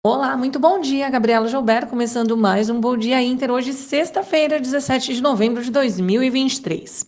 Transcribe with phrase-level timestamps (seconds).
[0.00, 5.12] Olá, muito bom dia, Gabriela Gilberto, começando mais um Bom Dia Inter, hoje sexta-feira, 17
[5.12, 7.04] de novembro de 2023.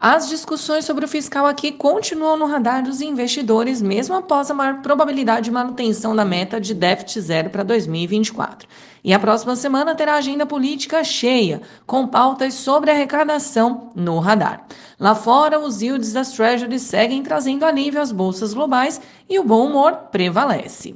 [0.00, 4.80] As discussões sobre o fiscal aqui continuam no radar dos investidores, mesmo após a maior
[4.80, 8.66] probabilidade de manutenção da meta de déficit zero para 2024.
[9.04, 14.66] E a próxima semana terá agenda política cheia, com pautas sobre arrecadação no radar.
[14.98, 18.98] Lá fora, os yields das treasuries seguem trazendo alívio às bolsas globais
[19.28, 20.94] e o bom humor prevalece.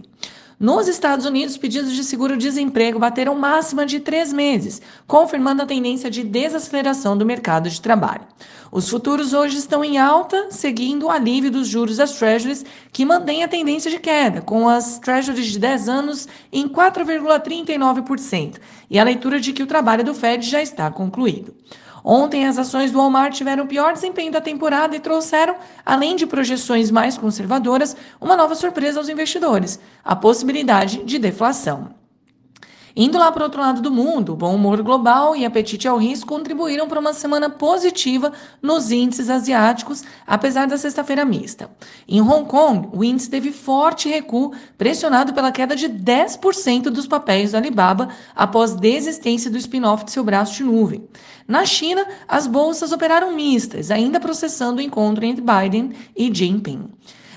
[0.60, 6.24] Nos Estados Unidos, pedidos de seguro-desemprego bateram máxima de três meses, confirmando a tendência de
[6.24, 8.26] desaceleração do mercado de trabalho.
[8.72, 13.44] Os futuros hoje estão em alta, seguindo o alívio dos juros das Treasuries, que mantém
[13.44, 18.56] a tendência de queda, com as Treasuries de 10 anos em 4,39%,
[18.90, 21.54] e a leitura de que o trabalho do Fed já está concluído.
[22.10, 26.26] Ontem, as ações do Walmart tiveram o pior desempenho da temporada e trouxeram, além de
[26.26, 31.97] projeções mais conservadoras, uma nova surpresa aos investidores: a possibilidade de deflação.
[33.00, 36.26] Indo lá para o outro lado do mundo, bom humor global e apetite ao risco
[36.26, 41.70] contribuíram para uma semana positiva nos índices asiáticos, apesar da sexta-feira mista.
[42.08, 47.52] Em Hong Kong, o índice teve forte recuo, pressionado pela queda de 10% dos papéis
[47.52, 51.08] do Alibaba após desistência do spin-off de seu braço de nuvem.
[51.46, 56.90] Na China, as bolsas operaram mistas, ainda processando o encontro entre Biden e Jinping.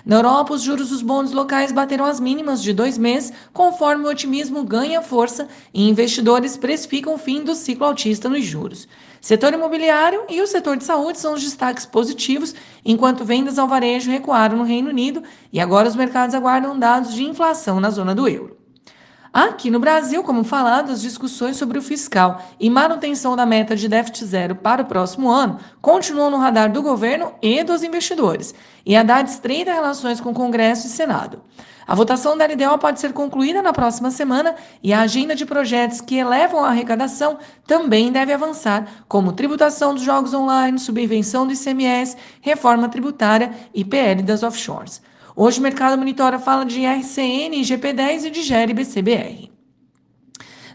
[0.05, 4.09] Na Europa, os juros dos bons locais bateram as mínimas de dois meses, conforme o
[4.09, 8.87] otimismo ganha força e investidores precificam o fim do ciclo altista nos juros.
[9.19, 14.09] Setor imobiliário e o setor de saúde são os destaques positivos, enquanto vendas ao varejo
[14.09, 15.21] recuaram no Reino Unido
[15.53, 18.60] e agora os mercados aguardam dados de inflação na zona do euro.
[19.33, 23.87] Aqui no Brasil, como falado, as discussões sobre o fiscal e manutenção da meta de
[23.87, 28.53] déficit zero para o próximo ano continuam no radar do governo e dos investidores,
[28.85, 31.41] e a dar estreita relações com Congresso e Senado.
[31.87, 36.01] A votação da LDO pode ser concluída na próxima semana e a agenda de projetos
[36.01, 42.17] que elevam a arrecadação também deve avançar, como tributação dos jogos online, subvenção do ICMS,
[42.41, 45.01] reforma tributária e PL das offshores.
[45.43, 49.51] Hoje o mercado monitora fala de RCN, GP10 e de BCBR.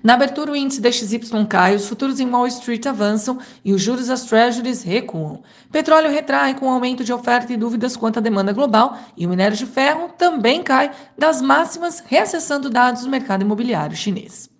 [0.02, 4.08] Na abertura, o índice DXY cai, os futuros em Wall Street avançam e os juros
[4.08, 5.40] das Treasuries recuam.
[5.70, 9.56] Petróleo retrai com aumento de oferta e dúvidas quanto à demanda global e o minério
[9.56, 14.50] de ferro também cai das máximas, reacessando dados do mercado imobiliário chinês.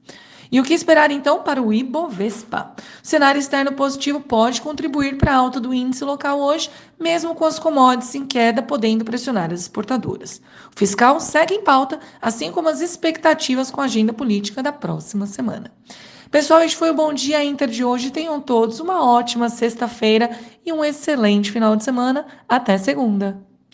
[0.51, 2.75] E o que esperar então para o Ibovespa?
[3.03, 7.45] O cenário externo positivo pode contribuir para a alta do índice local hoje, mesmo com
[7.45, 10.41] as commodities em queda podendo pressionar as exportadoras.
[10.75, 15.27] O fiscal segue em pauta, assim como as expectativas com a agenda política da próxima
[15.27, 15.73] semana.
[16.31, 18.11] Pessoal, este foi o Bom Dia Inter de hoje.
[18.11, 22.27] Tenham todos uma ótima sexta-feira e um excelente final de semana.
[22.49, 23.46] Até segunda.